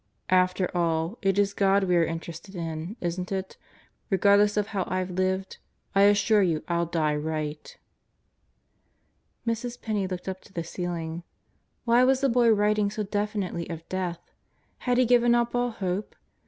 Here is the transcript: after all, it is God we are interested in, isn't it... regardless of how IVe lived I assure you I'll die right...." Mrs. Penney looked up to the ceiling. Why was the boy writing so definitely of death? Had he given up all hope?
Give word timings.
after 0.29 0.75
all, 0.75 1.19
it 1.21 1.37
is 1.37 1.53
God 1.53 1.83
we 1.83 1.95
are 1.95 2.03
interested 2.03 2.55
in, 2.55 2.97
isn't 3.01 3.31
it... 3.31 3.55
regardless 4.09 4.57
of 4.57 4.69
how 4.73 4.83
IVe 4.87 5.11
lived 5.11 5.59
I 5.93 6.01
assure 6.09 6.41
you 6.41 6.63
I'll 6.67 6.87
die 6.87 7.15
right...." 7.15 7.77
Mrs. 9.47 9.79
Penney 9.79 10.07
looked 10.07 10.27
up 10.27 10.41
to 10.41 10.53
the 10.53 10.63
ceiling. 10.63 11.21
Why 11.85 12.03
was 12.03 12.21
the 12.21 12.29
boy 12.29 12.49
writing 12.49 12.89
so 12.89 13.03
definitely 13.03 13.69
of 13.69 13.87
death? 13.89 14.31
Had 14.89 14.97
he 14.97 15.05
given 15.05 15.35
up 15.35 15.53
all 15.53 15.69
hope? 15.69 16.15